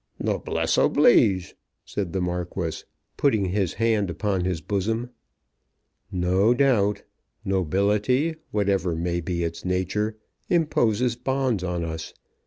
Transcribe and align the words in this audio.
"Noblesse 0.19 0.79
oblige," 0.79 1.53
said 1.85 2.11
the 2.11 2.21
Marquis, 2.21 2.83
putting 3.17 3.45
his 3.45 3.73
hand 3.73 4.09
upon 4.09 4.45
his 4.45 4.59
bosom. 4.59 5.11
"No 6.11 6.55
doubt. 6.55 7.03
Nobility, 7.45 8.33
whatever 8.49 8.95
may 8.95 9.21
be 9.21 9.43
its 9.43 9.63
nature, 9.63 10.17
imposes 10.49 11.15
bonds 11.15 11.63
on 11.63 11.85
us. 11.85 12.15